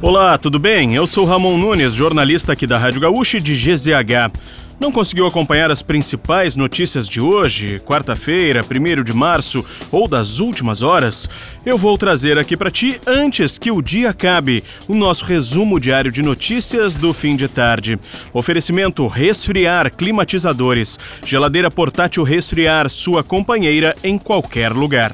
Olá, 0.00 0.38
tudo 0.38 0.60
bem? 0.60 0.94
Eu 0.94 1.08
sou 1.08 1.24
Ramon 1.24 1.58
Nunes, 1.58 1.92
jornalista 1.92 2.52
aqui 2.52 2.68
da 2.68 2.78
Rádio 2.78 3.00
Gaúcha 3.00 3.40
de 3.40 3.52
GZH. 3.52 4.30
Não 4.78 4.92
conseguiu 4.92 5.26
acompanhar 5.26 5.72
as 5.72 5.82
principais 5.82 6.54
notícias 6.54 7.08
de 7.08 7.20
hoje, 7.20 7.80
quarta-feira, 7.80 8.62
1 8.62 9.02
de 9.02 9.12
março 9.12 9.64
ou 9.90 10.06
das 10.06 10.38
últimas 10.38 10.82
horas? 10.82 11.28
Eu 11.66 11.76
vou 11.76 11.98
trazer 11.98 12.38
aqui 12.38 12.56
para 12.56 12.70
ti 12.70 13.00
antes 13.08 13.58
que 13.58 13.72
o 13.72 13.82
dia 13.82 14.10
acabe 14.10 14.62
o 14.86 14.94
nosso 14.94 15.24
resumo 15.24 15.80
diário 15.80 16.12
de 16.12 16.22
notícias 16.22 16.94
do 16.94 17.12
fim 17.12 17.34
de 17.34 17.48
tarde. 17.48 17.98
Oferecimento 18.32 19.04
Resfriar 19.08 19.92
Climatizadores. 19.96 20.96
Geladeira 21.26 21.72
portátil 21.72 22.22
Resfriar, 22.22 22.88
sua 22.88 23.24
companheira 23.24 23.96
em 24.04 24.16
qualquer 24.16 24.70
lugar. 24.70 25.12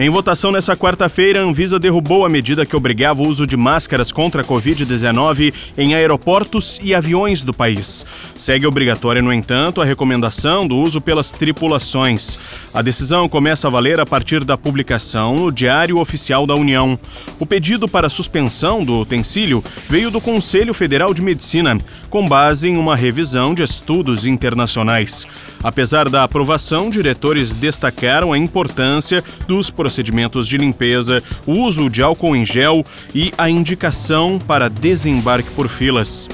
Em 0.00 0.08
votação 0.08 0.52
nessa 0.52 0.76
quarta-feira, 0.76 1.40
a 1.40 1.42
Anvisa 1.42 1.76
derrubou 1.76 2.24
a 2.24 2.28
medida 2.28 2.64
que 2.64 2.76
obrigava 2.76 3.20
o 3.20 3.26
uso 3.26 3.44
de 3.44 3.56
máscaras 3.56 4.12
contra 4.12 4.42
a 4.42 4.44
Covid-19 4.44 5.52
em 5.76 5.92
aeroportos 5.92 6.78
e 6.80 6.94
aviões 6.94 7.42
do 7.42 7.52
país. 7.52 8.06
Segue 8.36 8.64
obrigatória, 8.64 9.20
no 9.20 9.32
entanto, 9.32 9.82
a 9.82 9.84
recomendação 9.84 10.68
do 10.68 10.76
uso 10.76 11.00
pelas 11.00 11.32
tripulações. 11.32 12.38
A 12.72 12.80
decisão 12.80 13.28
começa 13.28 13.66
a 13.66 13.70
valer 13.72 13.98
a 13.98 14.06
partir 14.06 14.44
da 14.44 14.56
publicação 14.56 15.34
no 15.34 15.50
Diário 15.50 15.98
Oficial 15.98 16.46
da 16.46 16.54
União. 16.54 16.96
O 17.40 17.44
pedido 17.44 17.88
para 17.88 18.08
suspensão 18.08 18.84
do 18.84 19.00
utensílio 19.00 19.64
veio 19.88 20.12
do 20.12 20.20
Conselho 20.20 20.72
Federal 20.72 21.12
de 21.12 21.22
Medicina, 21.22 21.76
com 22.08 22.24
base 22.24 22.68
em 22.68 22.76
uma 22.76 22.94
revisão 22.94 23.52
de 23.52 23.64
estudos 23.64 24.26
internacionais. 24.26 25.26
Apesar 25.62 26.08
da 26.08 26.22
aprovação, 26.22 26.88
diretores 26.88 27.52
destacaram 27.52 28.32
a 28.32 28.38
importância 28.38 29.24
dos 29.48 29.70
procedimentos 29.88 30.46
de 30.46 30.58
limpeza, 30.58 31.22
o 31.46 31.52
uso 31.52 31.88
de 31.88 32.02
álcool 32.02 32.36
em 32.36 32.44
gel 32.44 32.84
e 33.14 33.32
a 33.38 33.48
indicação 33.48 34.38
para 34.38 34.68
desembarque 34.68 35.50
por 35.52 35.66
filas. 35.66 36.28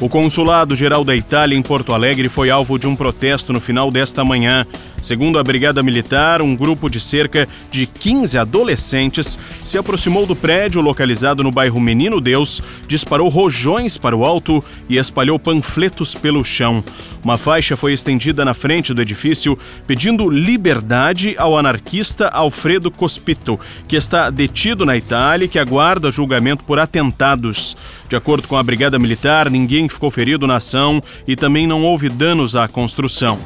O 0.00 0.08
Consulado 0.08 0.74
Geral 0.74 1.04
da 1.04 1.14
Itália 1.14 1.56
em 1.56 1.62
Porto 1.62 1.92
Alegre 1.92 2.28
foi 2.28 2.50
alvo 2.50 2.78
de 2.78 2.88
um 2.88 2.96
protesto 2.96 3.52
no 3.52 3.60
final 3.60 3.90
desta 3.90 4.24
manhã. 4.24 4.66
Segundo 5.02 5.36
a 5.36 5.42
Brigada 5.42 5.82
Militar, 5.82 6.40
um 6.40 6.54
grupo 6.54 6.88
de 6.88 7.00
cerca 7.00 7.48
de 7.72 7.86
15 7.86 8.38
adolescentes 8.38 9.36
se 9.64 9.76
aproximou 9.76 10.24
do 10.24 10.36
prédio 10.36 10.80
localizado 10.80 11.42
no 11.42 11.50
bairro 11.50 11.80
Menino 11.80 12.20
Deus, 12.20 12.62
disparou 12.86 13.28
rojões 13.28 13.98
para 13.98 14.16
o 14.16 14.24
alto 14.24 14.64
e 14.88 14.96
espalhou 14.96 15.40
panfletos 15.40 16.14
pelo 16.14 16.44
chão. 16.44 16.84
Uma 17.24 17.36
faixa 17.36 17.76
foi 17.76 17.92
estendida 17.92 18.44
na 18.44 18.54
frente 18.54 18.94
do 18.94 19.02
edifício 19.02 19.58
pedindo 19.88 20.30
liberdade 20.30 21.34
ao 21.36 21.58
anarquista 21.58 22.28
Alfredo 22.28 22.90
Cospito, 22.90 23.58
que 23.88 23.96
está 23.96 24.30
detido 24.30 24.86
na 24.86 24.96
Itália 24.96 25.46
e 25.46 25.48
que 25.48 25.58
aguarda 25.58 26.12
julgamento 26.12 26.62
por 26.62 26.78
atentados. 26.78 27.76
De 28.08 28.14
acordo 28.14 28.46
com 28.46 28.56
a 28.56 28.62
Brigada 28.62 29.00
Militar, 29.00 29.50
ninguém 29.50 29.88
ficou 29.88 30.12
ferido 30.12 30.46
na 30.46 30.56
ação 30.56 31.02
e 31.26 31.34
também 31.34 31.66
não 31.66 31.82
houve 31.82 32.08
danos 32.08 32.54
à 32.54 32.68
construção. 32.68 33.38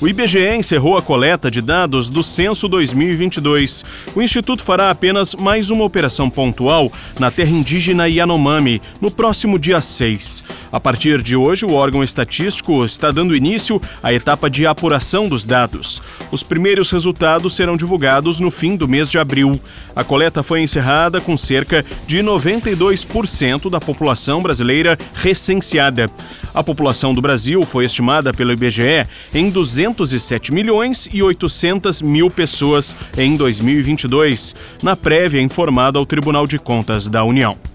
O 0.00 0.08
IBGE 0.08 0.56
encerrou 0.56 0.96
a 0.96 1.02
coleta 1.02 1.50
de 1.50 1.60
dados 1.60 2.08
do 2.08 2.22
Censo 2.22 2.66
2022. 2.66 3.84
O 4.16 4.22
Instituto 4.22 4.62
fará 4.62 4.88
apenas 4.88 5.34
mais 5.34 5.68
uma 5.68 5.84
operação 5.84 6.30
pontual 6.30 6.90
na 7.18 7.30
terra 7.30 7.50
indígena 7.50 8.08
Yanomami, 8.08 8.80
no 8.98 9.10
próximo 9.10 9.58
dia 9.58 9.78
6. 9.82 10.42
A 10.72 10.80
partir 10.80 11.20
de 11.20 11.36
hoje, 11.36 11.66
o 11.66 11.74
órgão 11.74 12.02
estatístico 12.02 12.82
está 12.82 13.10
dando 13.10 13.36
início 13.36 13.82
à 14.02 14.10
etapa 14.10 14.48
de 14.48 14.66
apuração 14.66 15.28
dos 15.28 15.44
dados. 15.44 16.00
Os 16.32 16.42
primeiros 16.42 16.90
resultados 16.90 17.54
serão 17.54 17.76
divulgados 17.76 18.40
no 18.40 18.50
fim 18.50 18.76
do 18.76 18.88
mês 18.88 19.10
de 19.10 19.18
abril. 19.18 19.60
A 19.94 20.02
coleta 20.02 20.42
foi 20.42 20.62
encerrada 20.62 21.20
com 21.20 21.36
cerca 21.36 21.84
de 22.06 22.20
92% 22.20 23.68
da 23.68 23.80
população 23.80 24.40
brasileira 24.40 24.96
recenseada. 25.12 26.08
A 26.54 26.62
população 26.62 27.12
do 27.12 27.20
Brasil 27.20 27.64
foi 27.66 27.84
estimada 27.84 28.32
pelo 28.32 28.52
IBGE 28.52 29.06
em 29.34 29.50
207 29.92 30.52
milhões 30.52 31.08
e 31.12 31.22
800 31.22 32.02
mil 32.02 32.30
pessoas 32.30 32.96
em 33.16 33.36
2022, 33.36 34.54
na 34.82 34.96
prévia 34.96 35.40
informada 35.40 35.98
ao 35.98 36.06
Tribunal 36.06 36.46
de 36.46 36.58
Contas 36.58 37.08
da 37.08 37.24
União. 37.24 37.69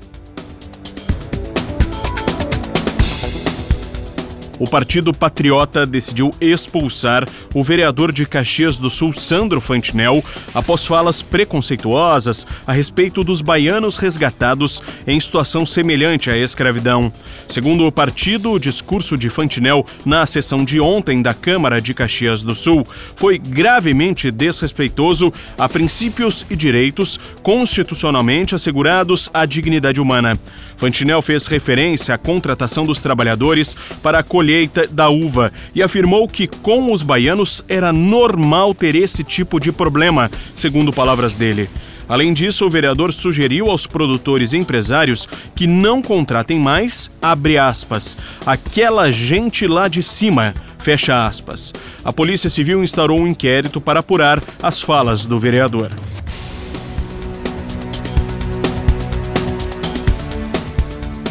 O 4.59 4.67
Partido 4.67 5.13
Patriota 5.13 5.85
decidiu 5.85 6.33
expulsar 6.39 7.27
o 7.53 7.63
vereador 7.63 8.11
de 8.11 8.25
Caxias 8.25 8.77
do 8.77 8.89
Sul, 8.89 9.13
Sandro 9.13 9.59
Fantinel, 9.59 10.23
após 10.53 10.85
falas 10.85 11.21
preconceituosas 11.21 12.45
a 12.65 12.71
respeito 12.71 13.23
dos 13.23 13.41
baianos 13.41 13.97
resgatados 13.97 14.81
em 15.05 15.19
situação 15.19 15.65
semelhante 15.65 16.29
à 16.29 16.37
escravidão. 16.37 17.11
Segundo 17.47 17.85
o 17.85 17.91
partido, 17.91 18.51
o 18.51 18.59
discurso 18.59 19.17
de 19.17 19.29
Fantinel 19.29 19.85
na 20.05 20.25
sessão 20.25 20.63
de 20.63 20.79
ontem 20.79 21.21
da 21.21 21.33
Câmara 21.33 21.81
de 21.81 21.93
Caxias 21.93 22.41
do 22.41 22.55
Sul 22.55 22.85
foi 23.15 23.37
gravemente 23.37 24.31
desrespeitoso 24.31 25.33
a 25.57 25.67
princípios 25.69 26.45
e 26.49 26.55
direitos 26.55 27.19
constitucionalmente 27.43 28.55
assegurados 28.55 29.29
à 29.33 29.45
dignidade 29.45 30.01
humana. 30.01 30.37
Fantinel 30.77 31.21
fez 31.21 31.47
referência 31.47 32.13
à 32.13 32.17
contratação 32.17 32.85
dos 32.85 32.99
trabalhadores 32.99 33.75
para 34.03 34.19
a 34.19 34.23
colheita 34.23 34.87
da 34.87 35.09
uva 35.09 35.51
e 35.73 35.81
afirmou 35.81 36.27
que 36.27 36.47
com 36.47 36.91
os 36.91 37.01
baianos 37.01 37.63
era 37.67 37.93
normal 37.93 38.73
ter 38.73 38.95
esse 38.95 39.23
tipo 39.23 39.59
de 39.59 39.71
problema, 39.71 40.29
segundo 40.55 40.93
palavras 40.93 41.35
dele. 41.35 41.69
Além 42.07 42.33
disso, 42.33 42.65
o 42.65 42.69
vereador 42.69 43.11
sugeriu 43.11 43.69
aos 43.69 43.87
produtores 43.87 44.53
e 44.53 44.57
empresários 44.57 45.27
que 45.55 45.65
não 45.65 46.01
contratem 46.01 46.59
mais, 46.59 47.09
abre 47.21 47.57
aspas, 47.57 48.15
aquela 48.45 49.11
gente 49.11 49.65
lá 49.65 49.87
de 49.87 50.03
cima, 50.03 50.53
fecha 50.77 51.25
aspas. 51.25 51.73
A 52.03 52.13
Polícia 52.13 52.49
Civil 52.49 52.83
instaurou 52.83 53.19
um 53.19 53.27
inquérito 53.27 53.81
para 53.81 54.01
apurar 54.01 54.41
as 54.61 54.81
falas 54.81 55.25
do 55.25 55.39
vereador. 55.39 55.89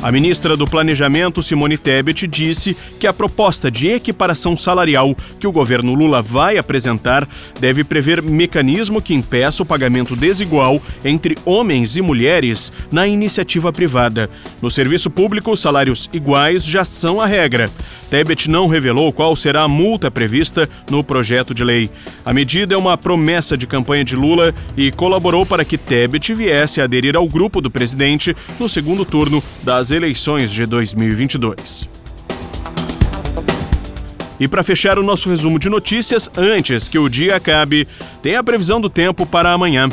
A 0.05 0.13
ministra 0.13 0.55
do 0.55 0.67
Planejamento, 0.67 1.43
Simone 1.43 1.79
Tebet, 1.79 2.27
disse 2.27 2.77
que 3.01 3.07
a 3.07 3.13
proposta 3.13 3.71
de 3.71 3.89
equiparação 3.89 4.55
salarial 4.55 5.17
que 5.41 5.47
o 5.47 5.51
governo 5.51 5.95
Lula 5.95 6.21
vai 6.21 6.59
apresentar 6.59 7.27
deve 7.59 7.83
prever 7.83 8.21
mecanismo 8.21 9.01
que 9.01 9.15
impeça 9.15 9.63
o 9.63 9.67
pagamento 9.67 10.15
desigual 10.15 10.79
entre 11.03 11.39
homens 11.43 11.97
e 11.97 12.03
mulheres 12.03 12.71
na 12.93 13.09
iniciativa 13.09 13.73
privada. 13.73 14.29
No 14.61 14.71
serviço 14.71 15.09
público, 15.09 15.57
salários 15.57 16.11
iguais 16.13 16.63
já 16.63 16.85
são 16.85 17.19
a 17.19 17.25
regra. 17.25 17.71
Tebet 18.11 18.51
não 18.51 18.69
revelou 18.69 19.11
qual 19.11 19.35
será 19.35 19.63
a 19.63 19.69
multa 19.69 20.11
prevista 20.11 20.69
no 20.91 21.03
projeto 21.03 21.55
de 21.55 21.65
lei. 21.65 21.91
A 22.27 22.35
medida 22.35 22.75
é 22.75 22.77
uma 22.77 22.99
promessa 22.99 23.57
de 23.57 23.67
campanha 23.67 24.05
de 24.05 24.15
Lula 24.15 24.55
e 24.77 24.93
colaborou 24.93 25.47
para 25.47 25.65
que 25.65 25.79
Tebet 25.79 26.35
viesse 26.35 26.83
a 26.83 26.85
aderir 26.85 27.17
ao 27.17 27.27
grupo 27.27 27.63
do 27.63 27.71
presidente 27.71 28.37
no 28.61 28.69
segundo 28.69 29.07
turno 29.07 29.43
das 29.63 29.94
eleições 29.95 30.51
de 30.51 30.67
2022. 30.67 31.89
E 34.39 34.49
para 34.49 34.65
fechar 34.65 34.99
o 34.99 35.03
nosso 35.03 35.31
resumo 35.31 35.59
de 35.59 35.69
notícias, 35.69 36.29
antes 36.37 36.89
que 36.89 36.99
o 36.99 37.09
dia 37.09 37.37
acabe, 37.37 37.87
tem 38.23 38.37
a 38.37 38.43
previsão 38.43 38.81
do 38.81 38.91
tempo 38.91 39.25
para 39.25 39.53
amanhã. 39.53 39.89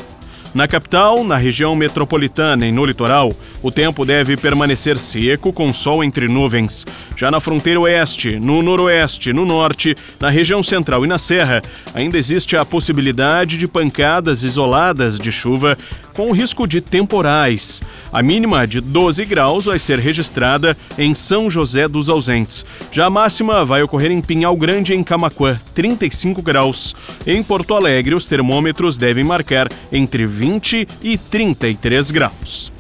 Na 0.54 0.68
capital, 0.68 1.24
na 1.24 1.38
região 1.38 1.74
metropolitana 1.78 2.68
e 2.68 2.74
no 2.74 2.84
litoral, 2.84 3.32
o 3.64 3.72
tempo 3.72 4.04
deve 4.04 4.36
permanecer 4.36 4.98
seco, 4.98 5.54
com 5.54 5.72
sol 5.72 6.04
entre 6.04 6.28
nuvens. 6.28 6.86
Já 7.16 7.32
na 7.32 7.40
fronteira 7.40 7.80
oeste, 7.80 8.38
no 8.38 8.62
noroeste, 8.62 9.32
no 9.32 9.46
norte, 9.46 9.96
na 10.20 10.30
região 10.30 10.62
central 10.62 11.06
e 11.06 11.08
na 11.08 11.18
serra, 11.18 11.62
ainda 11.94 12.18
existe 12.18 12.58
a 12.58 12.66
possibilidade 12.66 13.58
de 13.58 13.66
pancadas 13.66 14.44
isoladas 14.44 15.18
de 15.18 15.32
chuva 15.32 15.78
com 16.14 16.32
risco 16.32 16.68
de 16.68 16.82
temporais. 16.82 17.82
A 18.12 18.22
mínima 18.22 18.68
de 18.68 18.82
12 18.82 19.24
graus 19.26 19.66
vai 19.66 19.80
ser 19.80 20.00
registrada 20.00 20.76
em 20.98 21.16
São 21.16 21.50
José 21.50 21.88
dos 21.88 22.10
Ausentes. 22.10 22.66
Já 22.92 23.06
a 23.06 23.10
máxima 23.10 23.64
vai 23.64 23.82
ocorrer 23.82 24.12
em 24.12 24.22
Pinhal 24.22 24.56
Grande, 24.56 24.94
em 24.94 25.04
Camaquã, 25.04 25.60
35 25.74 26.42
graus. 26.42 26.96
Em 27.26 27.42
Porto 27.42 27.74
Alegre, 27.74 28.16
os 28.16 28.26
termômetros 28.26 28.98
devem 28.98 29.24
marcar 29.24 29.70
entre 29.92 30.26
20 30.26 30.88
e 31.02 31.18
33 31.18 32.12
graus. 32.12 32.72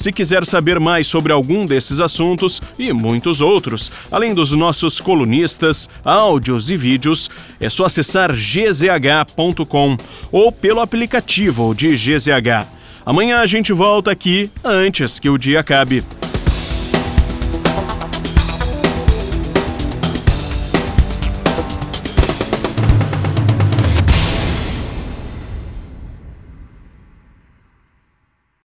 Se 0.00 0.10
quiser 0.10 0.46
saber 0.46 0.80
mais 0.80 1.06
sobre 1.06 1.30
algum 1.30 1.66
desses 1.66 2.00
assuntos 2.00 2.58
e 2.78 2.90
muitos 2.90 3.42
outros, 3.42 3.92
além 4.10 4.32
dos 4.32 4.52
nossos 4.52 4.98
colunistas, 4.98 5.90
áudios 6.02 6.70
e 6.70 6.76
vídeos, 6.78 7.28
é 7.60 7.68
só 7.68 7.84
acessar 7.84 8.32
gzh.com 8.32 9.98
ou 10.32 10.50
pelo 10.50 10.80
aplicativo 10.80 11.74
de 11.74 11.94
GZH. 11.94 12.66
Amanhã 13.04 13.40
a 13.40 13.46
gente 13.46 13.74
volta 13.74 14.10
aqui 14.10 14.50
antes 14.64 15.18
que 15.18 15.28
o 15.28 15.36
dia 15.36 15.60
acabe. 15.60 16.02